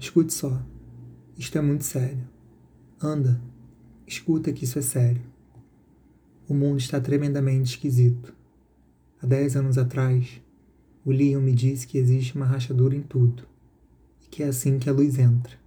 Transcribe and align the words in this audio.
Escute 0.00 0.32
só. 0.32 0.62
Isto 1.36 1.58
é 1.58 1.60
muito 1.60 1.84
sério. 1.84 2.26
Anda, 3.02 3.40
escuta 4.06 4.52
que 4.52 4.64
isso 4.64 4.78
é 4.78 4.82
sério. 4.82 5.22
O 6.48 6.54
mundo 6.54 6.78
está 6.78 7.00
tremendamente 7.00 7.70
esquisito. 7.70 8.34
Há 9.20 9.26
dez 9.26 9.56
anos 9.56 9.76
atrás, 9.76 10.40
o 11.04 11.10
Leon 11.10 11.40
me 11.40 11.52
disse 11.52 11.86
que 11.86 11.98
existe 11.98 12.36
uma 12.36 12.46
rachadura 12.46 12.94
em 12.94 13.02
tudo 13.02 13.42
e 14.22 14.28
que 14.28 14.42
é 14.42 14.46
assim 14.46 14.78
que 14.78 14.88
a 14.88 14.92
luz 14.92 15.18
entra. 15.18 15.58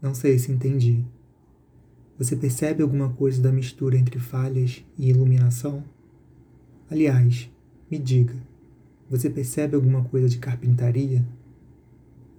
Não 0.00 0.14
sei 0.14 0.38
se 0.38 0.52
entendi. 0.52 1.04
Você 2.18 2.36
percebe 2.36 2.82
alguma 2.82 3.12
coisa 3.12 3.42
da 3.42 3.52
mistura 3.52 3.98
entre 3.98 4.18
falhas 4.18 4.84
e 4.96 5.10
iluminação? 5.10 5.84
Aliás, 6.88 7.50
me 7.90 7.98
diga, 7.98 8.34
você 9.10 9.28
percebe 9.28 9.74
alguma 9.74 10.04
coisa 10.04 10.28
de 10.28 10.38
carpintaria? 10.38 11.26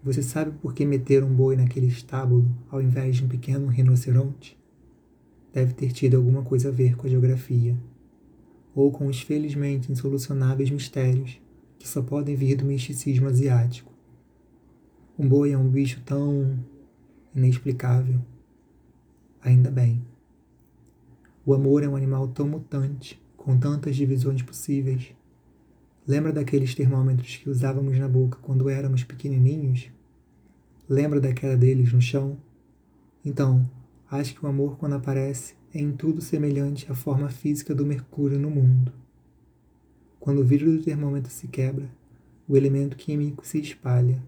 Você 0.07 0.23
sabe 0.23 0.51
por 0.61 0.73
que 0.73 0.85
meter 0.85 1.21
um 1.21 1.35
boi 1.35 1.57
naquele 1.57 1.87
estábulo 1.87 2.49
ao 2.71 2.81
invés 2.81 3.17
de 3.17 3.25
um 3.25 3.27
pequeno 3.27 3.67
rinoceronte? 3.67 4.57
Deve 5.53 5.73
ter 5.73 5.91
tido 5.91 6.15
alguma 6.15 6.43
coisa 6.43 6.69
a 6.69 6.71
ver 6.71 6.95
com 6.95 7.05
a 7.05 7.09
geografia, 7.09 7.77
ou 8.73 8.89
com 8.89 9.07
os 9.07 9.19
felizmente 9.19 9.91
insolucionáveis 9.91 10.69
mistérios 10.69 11.41
que 11.77 11.85
só 11.85 12.01
podem 12.01 12.37
vir 12.37 12.55
do 12.55 12.63
misticismo 12.63 13.27
asiático. 13.27 13.91
Um 15.19 15.27
boi 15.27 15.51
é 15.51 15.57
um 15.57 15.67
bicho 15.67 16.01
tão 16.05 16.57
inexplicável 17.35 18.21
ainda 19.41 19.69
bem. 19.69 20.01
O 21.45 21.53
amor 21.53 21.83
é 21.83 21.89
um 21.89 21.97
animal 21.97 22.29
tão 22.29 22.47
mutante, 22.47 23.21
com 23.35 23.59
tantas 23.59 23.93
divisões 23.93 24.41
possíveis. 24.41 25.13
Lembra 26.07 26.31
daqueles 26.31 26.73
termômetros 26.73 27.35
que 27.35 27.49
usávamos 27.49 27.99
na 27.99 28.07
boca 28.07 28.39
quando 28.41 28.69
éramos 28.69 29.03
pequenininhos? 29.03 29.96
Lembra 30.89 31.19
da 31.19 31.33
queda 31.33 31.57
deles 31.57 31.91
no 31.91 32.01
chão? 32.01 32.37
Então, 33.23 33.69
acho 34.09 34.33
que 34.33 34.45
o 34.45 34.47
amor, 34.47 34.77
quando 34.77 34.95
aparece, 34.95 35.53
é 35.73 35.81
em 35.81 35.91
tudo 35.91 36.21
semelhante 36.21 36.89
à 36.89 36.95
forma 36.95 37.27
física 37.27 37.75
do 37.75 37.85
mercúrio 37.85 38.39
no 38.39 38.49
mundo. 38.49 38.93
Quando 40.17 40.39
o 40.39 40.45
vidro 40.45 40.71
do 40.71 40.81
termômetro 40.81 41.29
se 41.29 41.45
quebra, 41.49 41.89
o 42.47 42.55
elemento 42.55 42.95
químico 42.95 43.45
se 43.45 43.59
espalha, 43.59 44.23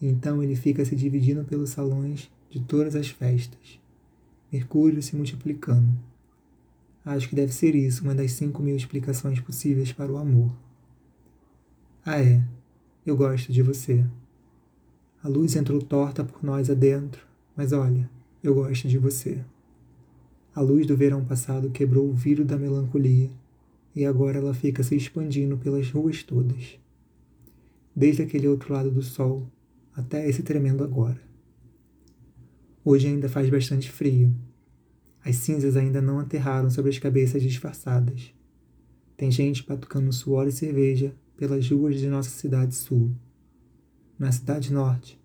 e 0.00 0.06
então 0.06 0.40
ele 0.40 0.54
fica 0.54 0.84
se 0.84 0.94
dividindo 0.94 1.42
pelos 1.44 1.70
salões 1.70 2.30
de 2.48 2.60
todas 2.60 2.94
as 2.94 3.08
festas. 3.08 3.80
Mercúrio 4.52 5.02
se 5.02 5.16
multiplicando. 5.16 5.98
Acho 7.04 7.28
que 7.28 7.34
deve 7.34 7.52
ser 7.52 7.74
isso 7.74 8.04
uma 8.04 8.14
das 8.14 8.32
cinco 8.32 8.62
mil 8.62 8.76
explicações 8.76 9.40
possíveis 9.40 9.92
para 9.92 10.12
o 10.12 10.16
amor. 10.16 10.52
Ah, 12.04 12.20
é. 12.20 12.40
Eu 13.04 13.16
gosto 13.16 13.52
de 13.52 13.62
você. 13.62 14.04
A 15.20 15.28
luz 15.28 15.56
entrou 15.56 15.82
torta 15.82 16.22
por 16.22 16.44
nós 16.44 16.70
adentro, 16.70 17.26
mas 17.56 17.72
olha, 17.72 18.08
eu 18.42 18.54
gosto 18.54 18.86
de 18.86 18.98
você. 18.98 19.44
A 20.54 20.60
luz 20.60 20.86
do 20.86 20.96
verão 20.96 21.24
passado 21.24 21.70
quebrou 21.70 22.08
o 22.08 22.14
vidro 22.14 22.44
da 22.44 22.56
melancolia 22.56 23.30
e 23.96 24.04
agora 24.06 24.38
ela 24.38 24.54
fica 24.54 24.82
se 24.82 24.94
expandindo 24.94 25.58
pelas 25.58 25.90
ruas 25.90 26.22
todas. 26.22 26.78
Desde 27.94 28.22
aquele 28.22 28.46
outro 28.46 28.72
lado 28.72 28.92
do 28.92 29.02
sol 29.02 29.44
até 29.92 30.28
esse 30.28 30.44
tremendo 30.44 30.84
agora. 30.84 31.20
Hoje 32.84 33.08
ainda 33.08 33.28
faz 33.28 33.50
bastante 33.50 33.90
frio. 33.90 34.32
As 35.24 35.34
cinzas 35.34 35.76
ainda 35.76 36.00
não 36.00 36.20
aterraram 36.20 36.70
sobre 36.70 36.90
as 36.90 36.98
cabeças 36.98 37.42
disfarçadas. 37.42 38.32
Tem 39.16 39.32
gente 39.32 39.66
batucando 39.66 40.12
suor 40.12 40.46
e 40.46 40.52
cerveja 40.52 41.12
pelas 41.36 41.68
ruas 41.68 41.98
de 41.98 42.08
nossa 42.08 42.30
cidade 42.30 42.76
sul. 42.76 43.10
Na 44.18 44.32
cidade 44.32 44.72
norte, 44.72 45.16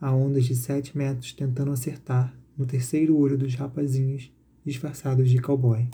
há 0.00 0.14
ondas 0.14 0.44
de 0.44 0.54
sete 0.54 0.96
metros 0.96 1.32
tentando 1.32 1.72
acertar 1.72 2.32
no 2.56 2.64
terceiro 2.64 3.16
olho 3.16 3.36
dos 3.36 3.56
rapazinhos 3.56 4.32
disfarçados 4.64 5.28
de 5.28 5.40
cowboy. 5.40 5.88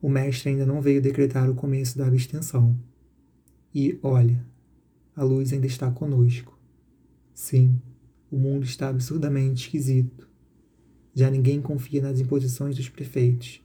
O 0.00 0.08
mestre 0.08 0.50
ainda 0.50 0.64
não 0.64 0.80
veio 0.80 1.02
decretar 1.02 1.50
o 1.50 1.54
começo 1.54 1.98
da 1.98 2.06
abstenção. 2.06 2.78
E, 3.74 3.98
olha, 4.02 4.46
a 5.16 5.24
luz 5.24 5.52
ainda 5.52 5.66
está 5.66 5.90
conosco. 5.90 6.56
Sim, 7.32 7.80
o 8.30 8.36
mundo 8.36 8.64
está 8.64 8.88
absurdamente 8.88 9.64
esquisito. 9.64 10.28
Já 11.12 11.28
ninguém 11.28 11.60
confia 11.60 12.00
nas 12.00 12.20
imposições 12.20 12.76
dos 12.76 12.88
prefeitos. 12.88 13.60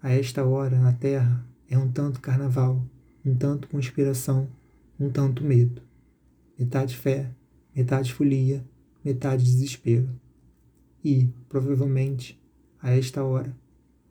A 0.00 0.10
esta 0.10 0.42
hora, 0.42 0.80
na 0.80 0.94
Terra, 0.94 1.46
é 1.68 1.76
um 1.76 1.90
tanto 1.90 2.20
carnaval, 2.20 2.82
um 3.24 3.34
tanto 3.34 3.68
conspiração, 3.68 4.48
um 4.98 5.10
tanto 5.10 5.44
medo. 5.44 5.82
Metade 6.58 6.96
fé, 6.96 7.30
metade 7.74 8.12
folia, 8.12 8.64
metade 9.04 9.44
desespero. 9.44 10.08
E, 11.04 11.28
provavelmente, 11.48 12.40
a 12.80 12.90
esta 12.90 13.24
hora, 13.24 13.56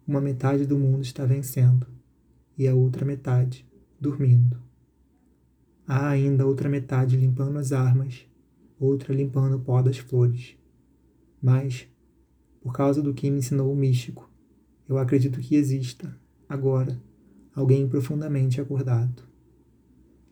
uma 0.07 0.19
metade 0.19 0.66
do 0.66 0.77
mundo 0.77 1.03
está 1.03 1.25
vencendo 1.25 1.88
e 2.57 2.67
a 2.67 2.75
outra 2.75 3.05
metade 3.05 3.66
dormindo. 3.99 4.61
Há 5.88 6.09
ainda 6.09 6.45
outra 6.45 6.69
metade 6.69 7.17
limpando 7.17 7.57
as 7.57 7.72
armas 7.72 8.25
outra 8.85 9.13
limpando 9.13 9.57
o 9.57 9.59
pó 9.59 9.81
das 9.81 9.99
flores. 9.99 10.57
Mas, 11.41 11.88
por 12.61 12.73
causa 12.73 13.01
do 13.01 13.13
que 13.13 13.29
me 13.29 13.38
ensinou 13.38 13.72
o 13.72 13.75
místico, 13.75 14.29
eu 14.89 14.97
acredito 14.97 15.39
que 15.39 15.55
exista, 15.55 16.16
agora, 16.49 16.99
alguém 17.56 17.88
profundamente 17.88 18.59
acordado. 18.59 19.23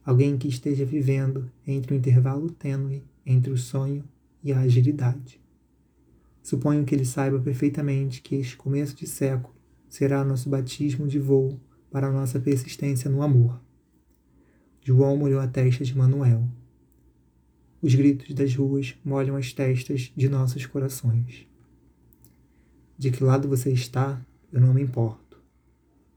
Alguém 0.06 0.38
que 0.38 0.48
esteja 0.48 0.86
vivendo 0.86 1.52
entre 1.66 1.94
o 1.94 1.98
intervalo 1.98 2.50
tênue 2.50 3.04
entre 3.26 3.52
o 3.52 3.58
sonho 3.58 4.04
e 4.44 4.52
a 4.52 4.62
agilidade. 4.62 5.40
Suponho 6.42 6.84
que 6.84 6.96
ele 6.96 7.06
saiba 7.06 7.40
perfeitamente 7.40 8.22
que 8.24 8.36
este 8.36 8.58
começo 8.58 8.96
de 8.96 9.06
século 9.06 9.54
será 9.88 10.24
nosso 10.24 10.50
batismo 10.50 11.08
de 11.08 11.20
voo 11.20 11.60
para 11.92 12.08
a 12.08 12.12
nossa 12.12 12.40
persistência 12.40 13.10
no 13.10 13.22
amor. 13.22 13.62
João 14.82 15.16
molhou 15.16 15.40
a 15.40 15.48
testa 15.48 15.84
de 15.84 15.96
Manuel. 15.96 16.50
Os 17.82 17.94
gritos 17.94 18.34
das 18.34 18.56
ruas 18.56 18.96
molham 19.06 19.36
as 19.36 19.54
testas 19.54 20.12
de 20.16 20.28
nossos 20.28 20.66
corações. 20.66 21.48
De 22.98 23.12
que 23.12 23.24
lado 23.24 23.48
você 23.48 23.72
está, 23.72 24.20
eu 24.52 24.60
não 24.60 24.74
me 24.74 24.82
importo. 24.82 25.29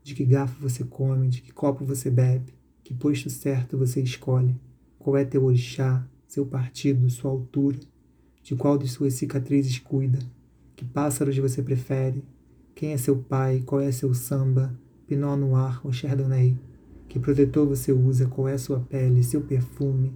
De 0.02 0.14
que 0.14 0.24
garfo 0.24 0.60
você 0.60 0.84
come, 0.84 1.28
de 1.28 1.40
que 1.42 1.52
copo 1.52 1.84
você 1.84 2.10
bebe, 2.10 2.54
que 2.82 2.92
posto 2.92 3.30
certo 3.30 3.78
você 3.78 4.00
escolhe, 4.00 4.56
qual 4.98 5.16
é 5.16 5.24
teu 5.24 5.44
orixá, 5.44 6.06
seu 6.26 6.44
partido, 6.44 7.08
sua 7.08 7.30
altura, 7.30 7.78
de 8.42 8.56
qual 8.56 8.76
de 8.76 8.88
suas 8.88 9.14
cicatrizes 9.14 9.78
cuida, 9.78 10.18
que 10.74 10.84
pássaros 10.84 11.36
você 11.38 11.62
prefere, 11.62 12.24
quem 12.74 12.92
é 12.92 12.96
seu 12.96 13.16
pai, 13.16 13.62
qual 13.64 13.80
é 13.80 13.92
seu 13.92 14.12
samba, 14.14 14.76
Pinot 15.06 15.36
Noir 15.36 15.80
ou 15.84 15.92
Chardonnay, 15.92 16.58
que 17.08 17.18
protetor 17.18 17.66
você 17.66 17.92
usa, 17.92 18.26
qual 18.26 18.48
é 18.48 18.58
sua 18.58 18.80
pele, 18.80 19.22
seu 19.22 19.42
perfume, 19.42 20.12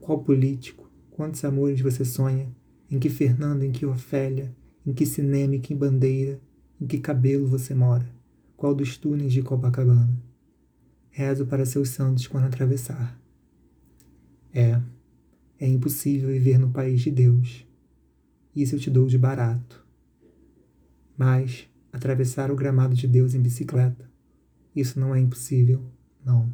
qual 0.00 0.18
político, 0.22 0.82
Quantos 1.12 1.44
amores 1.44 1.78
você 1.82 2.06
sonha? 2.06 2.50
Em 2.90 2.98
que 2.98 3.10
Fernando, 3.10 3.62
em 3.64 3.70
que 3.70 3.84
Ofélia, 3.84 4.56
em 4.84 4.94
que 4.94 5.04
cinema, 5.04 5.54
em 5.54 5.60
que 5.60 5.74
bandeira, 5.74 6.40
em 6.80 6.86
que 6.86 6.98
cabelo 6.98 7.46
você 7.46 7.74
mora? 7.74 8.08
Qual 8.62 8.76
dos 8.76 8.96
túneis 8.96 9.32
de 9.32 9.42
Copacabana? 9.42 10.16
Rezo 11.10 11.46
para 11.46 11.66
seus 11.66 11.88
santos 11.88 12.28
quando 12.28 12.44
atravessar. 12.44 13.20
É, 14.54 14.80
é 15.58 15.66
impossível 15.66 16.28
viver 16.28 16.58
no 16.58 16.70
país 16.70 17.00
de 17.00 17.10
Deus. 17.10 17.66
Isso 18.54 18.76
eu 18.76 18.78
te 18.78 18.88
dou 18.88 19.08
de 19.08 19.18
barato. 19.18 19.84
Mas 21.18 21.68
atravessar 21.92 22.52
o 22.52 22.54
gramado 22.54 22.94
de 22.94 23.08
Deus 23.08 23.34
em 23.34 23.42
bicicleta, 23.42 24.08
isso 24.76 25.00
não 25.00 25.12
é 25.12 25.18
impossível, 25.18 25.84
não. 26.24 26.48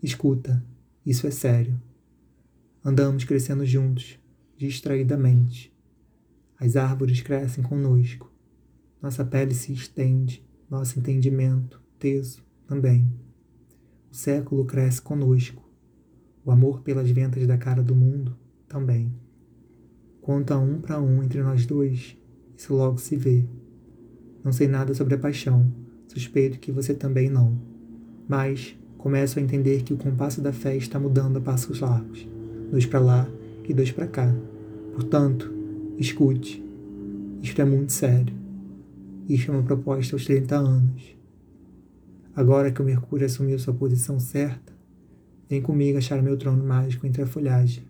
Escuta, 0.00 0.64
isso 1.04 1.26
é 1.26 1.32
sério. 1.32 1.82
Andamos 2.84 3.24
crescendo 3.24 3.66
juntos, 3.66 4.20
distraidamente. 4.56 5.76
As 6.56 6.76
árvores 6.76 7.22
crescem 7.22 7.64
conosco. 7.64 8.32
Nossa 9.02 9.24
pele 9.24 9.52
se 9.52 9.72
estende, 9.72 10.46
nosso 10.70 10.98
entendimento, 10.98 11.80
teso, 11.98 12.42
também. 12.66 13.06
O 14.10 14.14
século 14.14 14.64
cresce 14.64 15.00
conosco. 15.00 15.62
O 16.44 16.50
amor 16.50 16.80
pelas 16.80 17.10
ventas 17.10 17.46
da 17.46 17.58
cara 17.58 17.82
do 17.82 17.94
mundo, 17.94 18.36
também. 18.68 19.12
Quanto 20.20 20.52
a 20.52 20.58
um 20.58 20.80
para 20.80 21.00
um 21.00 21.22
entre 21.22 21.42
nós 21.42 21.66
dois, 21.66 22.16
isso 22.56 22.74
logo 22.74 22.98
se 22.98 23.16
vê. 23.16 23.44
Não 24.44 24.52
sei 24.52 24.68
nada 24.68 24.94
sobre 24.94 25.14
a 25.14 25.18
paixão, 25.18 25.72
suspeito 26.08 26.58
que 26.58 26.72
você 26.72 26.94
também 26.94 27.28
não. 27.28 27.58
Mas 28.28 28.76
começo 28.96 29.38
a 29.38 29.42
entender 29.42 29.82
que 29.82 29.92
o 29.92 29.96
compasso 29.96 30.40
da 30.40 30.52
fé 30.52 30.76
está 30.76 30.98
mudando 30.98 31.38
a 31.38 31.40
passos 31.40 31.80
largos 31.80 32.26
dois 32.70 32.86
para 32.86 33.00
lá 33.00 33.28
e 33.68 33.72
dois 33.72 33.90
para 33.90 34.06
cá. 34.06 34.34
Portanto, 34.94 35.52
escute. 35.98 36.64
Isto 37.42 37.62
é 37.62 37.64
muito 37.64 37.92
sério. 37.92 38.34
Isto 39.28 39.50
é 39.50 39.54
uma 39.54 39.62
proposta 39.62 40.14
aos 40.14 40.24
30 40.24 40.56
anos. 40.56 41.16
Agora 42.34 42.70
que 42.70 42.82
o 42.82 42.84
Mercúrio 42.84 43.26
assumiu 43.26 43.58
sua 43.58 43.74
posição 43.74 44.20
certa, 44.20 44.76
Vem 45.48 45.62
comigo 45.62 45.96
achar 45.96 46.20
meu 46.22 46.36
trono 46.36 46.64
mágico 46.64 47.06
entre 47.06 47.22
a 47.22 47.26
folhagem. 47.26 47.84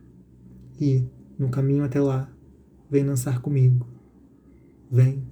E, 0.78 1.04
no 1.38 1.48
caminho 1.48 1.84
até 1.84 2.00
lá, 2.00 2.30
vem 2.90 3.04
dançar 3.04 3.40
comigo. 3.40 3.86
Vem 4.90 5.26